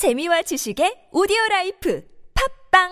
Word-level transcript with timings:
재미와 0.00 0.40
지식의 0.40 1.10
오디오 1.12 1.36
라이프 1.50 2.02
팝빵 2.72 2.88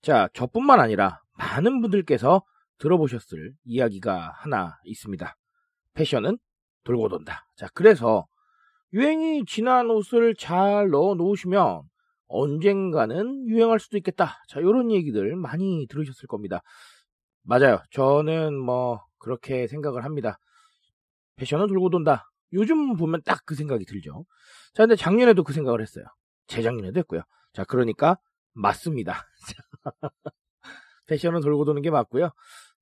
자, 0.00 0.30
저뿐만 0.32 0.80
아니라 0.80 1.20
많은 1.34 1.82
분들께서 1.82 2.42
들어보셨을 2.78 3.52
이야기가 3.64 4.32
하나 4.36 4.78
있습니다. 4.84 5.36
패션은 5.92 6.38
돌고 6.84 7.10
돈다. 7.10 7.46
자, 7.54 7.68
그래서 7.74 8.26
유행이 8.94 9.44
지난 9.46 9.90
옷을 9.90 10.34
잘 10.36 10.88
넣어 10.90 11.14
놓으시면 11.16 11.82
언젠가는 12.28 13.48
유행할 13.48 13.80
수도 13.80 13.96
있겠다. 13.98 14.42
자, 14.48 14.60
요런 14.62 14.92
얘기들 14.92 15.34
많이 15.36 15.86
들으셨을 15.88 16.28
겁니다. 16.28 16.62
맞아요. 17.42 17.82
저는 17.90 18.56
뭐 18.58 19.04
그렇게 19.18 19.66
생각을 19.66 20.04
합니다. 20.04 20.38
패션은 21.36 21.66
돌고 21.66 21.90
돈다. 21.90 22.30
요즘 22.52 22.96
보면 22.96 23.22
딱 23.24 23.42
그 23.46 23.54
생각이 23.56 23.84
들죠. 23.84 24.24
자, 24.74 24.84
근데 24.84 24.96
작년에도 24.96 25.42
그 25.42 25.52
생각을 25.52 25.80
했어요. 25.82 26.04
재작년에도 26.46 26.98
했고요. 27.00 27.22
자, 27.52 27.64
그러니까 27.64 28.16
맞습니다. 28.54 29.26
패션은 31.06 31.40
돌고 31.40 31.64
도는 31.64 31.82
게 31.82 31.90
맞고요. 31.90 32.30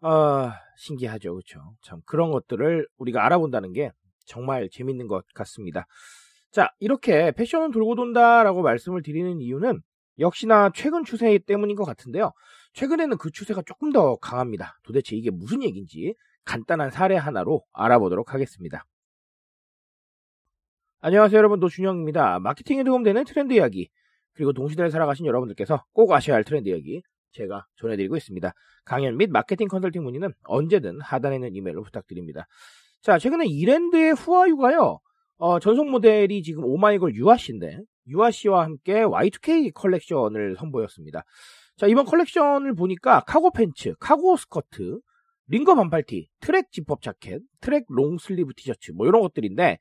아, 0.03 0.55
신기하죠. 0.77 1.33
그렇죠? 1.35 1.75
참 1.83 2.01
그런 2.07 2.31
것들을 2.31 2.87
우리가 2.99 3.25
알아본다는 3.25 3.73
게 3.73 3.93
정말 4.27 4.69
재밌는 4.71 5.07
것 5.09 5.25
같습니다. 5.35 5.87
자, 6.51 6.71
이렇게 6.81 7.33
패션은 7.33 7.71
돌고 7.71 7.95
돈다라고 7.95 8.63
말씀을 8.63 9.03
드리는 9.03 9.41
이유는 9.41 9.81
역시나 10.19 10.71
최근 10.75 11.05
추세 11.05 11.39
때문인 11.39 11.77
것 11.77 11.85
같은데요. 11.85 12.33
최근에는 12.75 13.17
그 13.19 13.31
추세가 13.31 13.63
조금 13.63 13.93
더 13.93 14.17
강합니다. 14.17 14.79
도대체 14.83 15.17
이게 15.17 15.31
무슨 15.31 15.63
얘기인지 15.63 16.15
간단한 16.45 16.91
사례 16.91 17.17
하나로 17.17 17.65
알아보도록 17.73 18.35
하겠습니다. 18.35 18.85
안녕하세요 21.01 21.37
여러분 21.37 21.59
노준영입니다. 21.61 22.39
마케팅에 22.39 22.85
도움되는 22.85 23.25
트렌드 23.25 23.53
이야기 23.53 23.91
그리고 24.35 24.53
동시대를 24.53 24.91
살아가신 24.91 25.27
여러분들께서 25.27 25.85
꼭 25.93 26.13
아셔야 26.13 26.37
할 26.37 26.45
트렌드 26.45 26.69
이야기 26.69 27.03
제가 27.33 27.67
전해드리고 27.77 28.17
있습니다. 28.17 28.53
강연 28.85 29.17
및 29.17 29.31
마케팅 29.31 29.69
컨설팅 29.69 30.05
문의는 30.05 30.33
언제든 30.45 31.01
하단에 31.01 31.37
있는 31.37 31.55
이메일로 31.55 31.83
부탁드립니다. 31.83 32.47
자, 33.03 33.19
최근에 33.19 33.47
이랜드의 33.47 34.13
후아유가요, 34.13 35.01
어, 35.39 35.59
전속 35.59 35.91
모델이 35.91 36.43
지금 36.45 36.65
오마이걸 36.65 37.17
유아씨인데, 37.17 37.81
유아씨와 38.07 38.63
함께 38.63 39.03
Y2K 39.03 39.75
컬렉션을 39.75 40.55
선보였습니다. 40.57 41.25
자, 41.77 41.89
이번 41.89 42.05
컬렉션을 42.05 42.77
보니까 42.77 43.21
cargo 43.27 43.51
팬츠, 43.51 43.95
cargo 43.99 44.37
스커트, 44.37 45.01
ringer 45.49 45.75
반팔티, 45.75 46.29
트랙 46.41 46.71
지퍼 46.71 46.99
자켓, 47.03 47.43
track 47.61 47.87
long 47.89 48.19
sleeve 48.19 48.55
티셔츠, 48.55 48.93
뭐 48.93 49.09
이런 49.09 49.21
것들인데, 49.23 49.79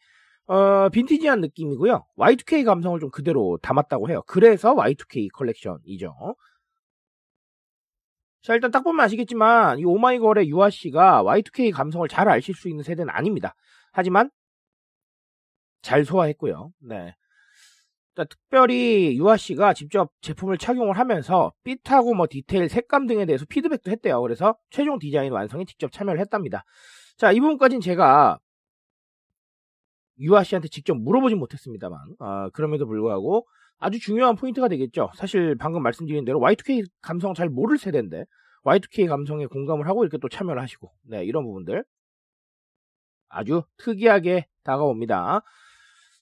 어, 0.48 0.90
빈티지한 0.90 1.42
느낌이고요. 1.42 2.04
Y2K 2.18 2.66
감성을 2.66 3.00
좀 3.00 3.12
그대로 3.12 3.60
담았다고 3.62 4.10
해요. 4.10 4.24
그래서 4.26 4.74
Y2K 4.74 5.30
컬렉션이죠. 5.32 6.36
자, 8.42 8.56
일단 8.56 8.72
딱 8.72 8.84
보면 8.84 9.04
아시겠지만, 9.06 9.80
이 9.80 9.86
오마이걸의 9.86 10.50
유아 10.50 10.72
씨가 10.72 11.24
Y2K 11.24 11.72
감성을 11.72 12.08
잘 12.08 12.28
아실 12.28 12.56
수 12.56 12.70
있는 12.70 12.84
세대는 12.84 13.14
아닙니다. 13.14 13.54
하지만, 13.92 14.32
잘 15.82 16.06
소화했고요. 16.06 16.72
네. 16.80 17.16
자, 18.16 18.26
특별히 18.26 19.18
유아 19.18 19.38
씨가 19.38 19.74
직접 19.74 20.12
제품을 20.22 20.58
착용을 20.58 20.98
하면서 20.98 21.54
fit하고 21.64 22.14
뭐 22.14 22.28
디테일, 22.30 22.68
색감 22.68 23.08
등에 23.08 23.26
대해서 23.26 23.46
피드백도 23.46 23.90
했대요. 23.92 24.22
그래서 24.22 24.56
최종 24.70 25.00
디자인 25.00 25.32
완성에 25.32 25.66
직접 25.66 25.92
참여를 25.92 26.20
했답니다. 26.20 26.66
자, 27.18 27.32
이 27.32 27.40
부분까지는 27.40 27.80
제가 27.82 28.40
유아 30.20 30.44
씨한테 30.44 30.68
직접 30.68 30.96
물어보진 30.98 31.38
못했습니다만, 31.38 32.00
아, 32.20 32.50
그럼에도 32.54 32.86
불구하고 32.86 33.48
아주 33.82 34.00
중요한 34.00 34.36
포인트가 34.36 34.68
되겠죠. 34.68 35.10
사실 35.16 35.56
방금 35.56 35.82
말씀드린 35.82 36.24
대로 36.24 36.40
Y2K 36.40 36.86
감성 37.02 37.34
잘 37.34 37.50
모를 37.50 37.80
세대인데, 37.80 38.26
Y2K 38.64 39.10
감성에 39.10 39.48
공감을 39.48 39.88
하고 39.88 40.04
이렇게 40.04 40.20
또 40.20 40.30
참여를 40.30 40.62
하시고, 40.62 40.92
네, 41.10 41.26
이런 41.26 41.44
부분들. 41.44 41.84
아주 43.28 43.64
특이하게 43.78 44.46
다가옵니다. 44.64 45.42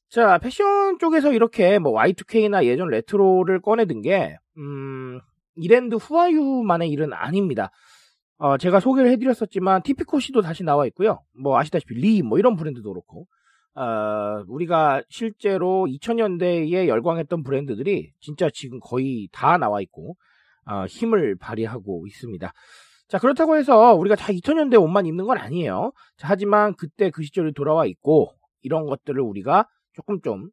자, 0.07 0.37
패션 0.37 0.99
쪽에서 0.99 1.33
이렇게 1.33 1.79
뭐 1.79 1.91
Y2K나 1.93 2.63
예전 2.63 2.87
레트로를 2.87 3.61
꺼내든 3.61 4.01
게, 4.03 4.37
음, 4.57 5.19
이랜드 5.55 5.95
후아유만의 5.95 6.89
일은 6.89 7.11
아닙니다. 7.11 7.71
어, 8.37 8.57
제가 8.57 8.79
소개를 8.79 9.11
해드렸었지만, 9.11 9.83
티피코시도 9.83 10.41
다시 10.41 10.63
나와 10.63 10.85
있고요. 10.87 11.25
뭐, 11.37 11.59
아시다시피 11.59 11.93
리, 11.95 12.21
뭐 12.21 12.39
이런 12.39 12.55
브랜드도 12.55 12.89
그렇고, 12.93 13.27
어, 13.75 14.43
우리가 14.47 15.03
실제로 15.09 15.85
2000년대에 15.87 16.87
열광했던 16.87 17.43
브랜드들이 17.43 18.11
진짜 18.19 18.49
지금 18.53 18.79
거의 18.79 19.29
다 19.31 19.57
나와 19.57 19.81
있고 19.81 20.15
어, 20.65 20.85
힘을 20.85 21.35
발휘하고 21.37 22.07
있습니다. 22.07 22.51
자 23.07 23.17
그렇다고 23.17 23.57
해서 23.57 23.95
우리가 23.95 24.15
다 24.15 24.27
2000년대 24.27 24.81
옷만 24.81 25.05
입는 25.05 25.25
건 25.25 25.37
아니에요. 25.37 25.91
자, 26.17 26.27
하지만 26.29 26.75
그때 26.75 27.09
그 27.09 27.23
시절이 27.23 27.53
돌아와 27.53 27.85
있고 27.85 28.33
이런 28.61 28.85
것들을 28.85 29.19
우리가 29.19 29.67
조금 29.93 30.21
좀 30.21 30.49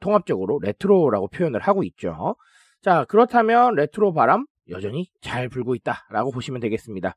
통합적으로 0.00 0.58
레트로라고 0.60 1.28
표현을 1.28 1.60
하고 1.60 1.84
있죠. 1.84 2.36
자 2.82 3.04
그렇다면 3.04 3.74
레트로 3.74 4.12
바람 4.12 4.46
여전히 4.70 5.08
잘 5.20 5.48
불고 5.48 5.74
있다라고 5.74 6.32
보시면 6.32 6.60
되겠습니다. 6.60 7.14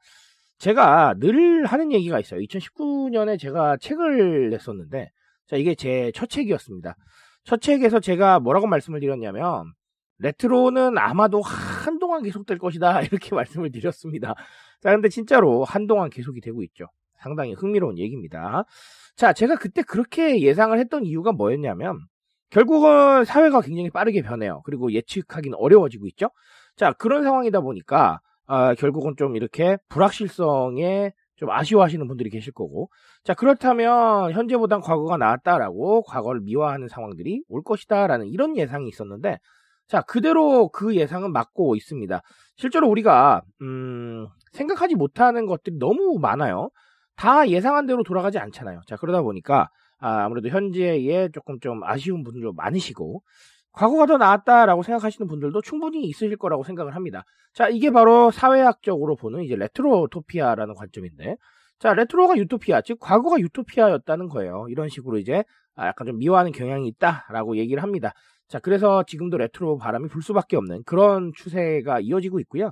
제가 0.59 1.15
늘 1.19 1.65
하는 1.65 1.91
얘기가 1.91 2.19
있어요. 2.19 2.39
2019년에 2.41 3.39
제가 3.39 3.77
책을 3.77 4.49
냈었는데 4.49 5.09
자, 5.47 5.55
이게 5.55 5.75
제 5.75 6.11
첫 6.13 6.29
책이었습니다. 6.29 6.95
첫 7.43 7.61
책에서 7.61 7.99
제가 7.99 8.39
뭐라고 8.39 8.67
말씀을 8.67 8.99
드렸냐면, 8.99 9.73
레트로는 10.19 10.97
아마도 10.97 11.41
한동안 11.41 12.23
계속될 12.23 12.57
것이다. 12.57 13.01
이렇게 13.11 13.35
말씀을 13.35 13.71
드렸습니다. 13.71 14.35
자, 14.81 14.91
근데 14.91 15.09
진짜로 15.09 15.63
한동안 15.63 16.09
계속이 16.09 16.41
되고 16.41 16.63
있죠. 16.63 16.87
상당히 17.21 17.53
흥미로운 17.53 17.97
얘기입니다. 17.97 18.65
자, 19.15 19.33
제가 19.33 19.55
그때 19.55 19.81
그렇게 19.83 20.41
예상을 20.41 20.77
했던 20.77 21.05
이유가 21.05 21.31
뭐였냐면, 21.31 21.99
결국은 22.49 23.25
사회가 23.25 23.61
굉장히 23.61 23.89
빠르게 23.89 24.21
변해요. 24.21 24.61
그리고 24.65 24.91
예측하기는 24.91 25.57
어려워지고 25.59 26.07
있죠. 26.07 26.29
자, 26.75 26.93
그런 26.93 27.23
상황이다 27.23 27.61
보니까, 27.61 28.19
어, 28.47 28.73
결국은 28.75 29.15
좀 29.17 29.35
이렇게 29.35 29.77
불확실성에 29.89 31.11
좀 31.37 31.49
아쉬워하시는 31.49 32.07
분들이 32.07 32.29
계실 32.29 32.51
거고. 32.51 32.89
자, 33.23 33.33
그렇다면 33.33 34.31
현재보단 34.33 34.81
과거가 34.81 35.17
나았다라고 35.17 36.03
과거를 36.03 36.41
미화하는 36.41 36.87
상황들이 36.87 37.43
올 37.47 37.63
것이다라는 37.63 38.27
이런 38.27 38.57
예상이 38.57 38.87
있었는데, 38.89 39.39
자, 39.87 40.01
그대로 40.01 40.67
그 40.69 40.95
예상은 40.95 41.31
맞고 41.31 41.75
있습니다. 41.75 42.21
실제로 42.57 42.89
우리가, 42.89 43.41
음, 43.61 44.27
생각하지 44.51 44.95
못하는 44.95 45.45
것들이 45.45 45.77
너무 45.79 46.19
많아요. 46.19 46.69
다 47.15 47.47
예상한 47.47 47.85
대로 47.85 48.03
돌아가지 48.03 48.37
않잖아요. 48.37 48.81
자, 48.85 48.97
그러다 48.97 49.21
보니까, 49.21 49.69
아무래도 49.99 50.49
현재에 50.49 51.29
조금 51.29 51.59
좀 51.59 51.83
아쉬운 51.83 52.23
분들도 52.23 52.53
많으시고, 52.53 53.21
과거가 53.73 54.05
더 54.07 54.17
나았다라고 54.17 54.83
생각하시는 54.83 55.27
분들도 55.27 55.61
충분히 55.61 56.03
있으실 56.05 56.37
거라고 56.37 56.63
생각을 56.63 56.95
합니다. 56.95 57.23
자, 57.53 57.69
이게 57.69 57.91
바로 57.91 58.31
사회학적으로 58.31 59.15
보는 59.15 59.43
이제 59.43 59.55
retrotopia라는 59.55 60.73
관점인데, 60.75 61.37
자, 61.79 61.93
레트로가 61.93 62.37
유토피아, 62.37 62.81
즉 62.81 62.97
과거가 62.99 63.39
유토피아였다는 63.39 64.29
거예요. 64.29 64.65
이런 64.69 64.89
식으로 64.89 65.19
이제 65.19 65.43
아, 65.75 65.87
약간 65.87 66.07
좀 66.07 66.17
미화하는 66.17 66.51
경향이 66.51 66.87
있다라고 66.87 67.57
얘기를 67.57 67.83
합니다. 67.83 68.13
자, 68.47 68.59
그래서 68.59 69.03
지금도 69.03 69.37
레트로 69.37 69.77
바람이 69.77 70.07
불 70.07 70.23
수밖에 70.23 70.57
없는 70.57 70.83
그런 70.85 71.31
추세가 71.35 71.99
이어지고 71.99 72.39
있고요. 72.41 72.71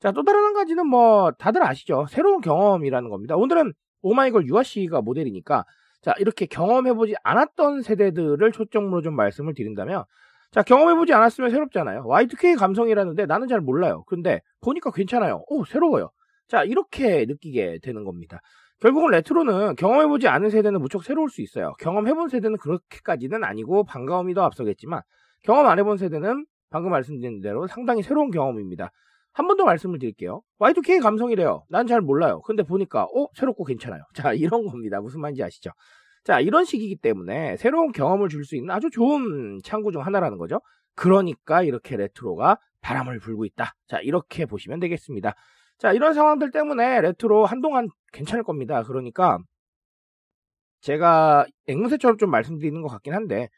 자, 0.00 0.12
또 0.12 0.22
다른 0.22 0.44
한 0.44 0.52
가지는 0.52 0.86
뭐 0.86 1.30
다들 1.38 1.62
아시죠? 1.62 2.06
새로운 2.10 2.40
경험이라는 2.40 3.08
겁니다. 3.08 3.36
오늘은 3.36 3.72
오마이걸 4.02 4.46
유아 4.48 4.64
씨가 4.64 5.00
모델이니까 5.00 5.64
자, 6.02 6.12
이렇게 6.18 6.46
경험해보지 6.46 7.14
않았던 7.22 7.82
세대들을 7.82 8.52
초점으로 8.52 9.00
좀 9.02 9.14
말씀을 9.14 9.54
드린다면 9.54 10.04
자, 10.52 10.62
경험해보지 10.62 11.12
않았으면 11.14 11.50
새롭잖아요. 11.50 12.04
Y2K 12.04 12.56
감성이라는데 12.58 13.26
나는 13.26 13.48
잘 13.48 13.60
몰라요. 13.60 14.04
근데 14.06 14.40
보니까 14.60 14.90
괜찮아요. 14.90 15.42
오, 15.48 15.64
새로워요. 15.64 16.10
자, 16.48 16.62
이렇게 16.64 17.24
느끼게 17.26 17.78
되는 17.82 18.04
겁니다. 18.04 18.40
결국은 18.80 19.10
레트로는 19.12 19.76
경험해보지 19.76 20.28
않은 20.28 20.50
세대는 20.50 20.80
무척 20.80 21.04
새로울 21.04 21.30
수 21.30 21.40
있어요. 21.40 21.72
경험해본 21.80 22.28
세대는 22.28 22.58
그렇게까지는 22.58 23.44
아니고 23.44 23.84
반가움이 23.84 24.34
더 24.34 24.42
앞서겠지만 24.42 25.00
경험 25.44 25.66
안 25.66 25.78
해본 25.78 25.96
세대는 25.98 26.46
방금 26.70 26.90
말씀드린 26.90 27.40
대로 27.40 27.66
상당히 27.66 28.02
새로운 28.02 28.30
경험입니다. 28.30 28.90
한 29.34 29.46
번 29.46 29.56
더 29.56 29.64
말씀을 29.64 29.98
드릴게요. 29.98 30.42
Y2K 30.58 31.00
감성이래요. 31.00 31.64
난 31.70 31.86
잘 31.86 32.00
몰라요. 32.02 32.42
근데 32.42 32.62
보니까 32.62 33.04
어 33.04 33.26
새롭고 33.34 33.64
괜찮아요. 33.64 34.02
자 34.14 34.32
이런 34.34 34.66
겁니다. 34.66 35.00
무슨 35.00 35.20
말인지 35.22 35.42
아시죠? 35.42 35.70
자, 36.24 36.40
이런 36.40 36.64
식이기 36.64 36.96
때문에 36.96 37.56
새로운 37.56 37.92
경험을 37.92 38.28
줄 38.28 38.44
수 38.44 38.56
있는 38.56 38.70
아주 38.70 38.90
좋은 38.90 39.60
창구 39.64 39.92
중 39.92 40.04
하나라는 40.04 40.38
거죠. 40.38 40.60
그러니까 40.94 41.62
이렇게 41.62 41.96
레트로가 41.96 42.58
바람을 42.80 43.18
불고 43.20 43.44
있다. 43.44 43.74
자, 43.88 43.98
이렇게 44.00 44.46
보시면 44.46 44.80
되겠습니다. 44.80 45.34
자, 45.78 45.92
이런 45.92 46.14
상황들 46.14 46.50
때문에 46.52 47.00
레트로 47.00 47.46
한동안 47.46 47.88
괜찮을 48.12 48.44
겁니다. 48.44 48.82
그러니까 48.84 49.38
제가 50.80 51.46
앵무새처럼 51.66 52.18
좀 52.18 52.30
말씀드리는 52.30 52.80
것 52.82 52.88
같긴 52.88 53.14
한데 53.14 53.48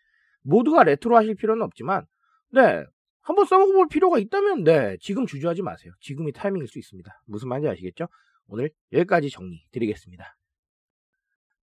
모두가 0.42 0.84
레트로 0.84 1.16
하실 1.16 1.34
필요는 1.34 1.62
없지만 1.62 2.06
네, 2.52 2.84
한번 3.22 3.46
써먹어볼 3.46 3.88
필요가 3.88 4.18
있다면 4.18 4.64
네, 4.64 4.96
지금 5.00 5.26
주저하지 5.26 5.62
마세요. 5.62 5.92
지금이 6.00 6.32
타이밍일 6.32 6.68
수 6.68 6.78
있습니다. 6.78 7.10
무슨 7.26 7.48
말인지 7.48 7.68
아시겠죠? 7.68 8.08
오늘 8.46 8.70
여기까지 8.92 9.30
정리 9.30 9.64
드리겠습니다. 9.72 10.36